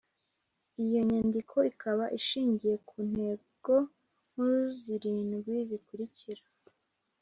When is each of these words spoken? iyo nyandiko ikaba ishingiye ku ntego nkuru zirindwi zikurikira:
iyo 0.83 0.99
nyandiko 1.09 1.57
ikaba 1.71 2.05
ishingiye 2.19 2.75
ku 2.87 2.97
ntego 3.11 3.75
nkuru 4.29 4.61
zirindwi 4.81 5.53
zikurikira: 5.69 6.43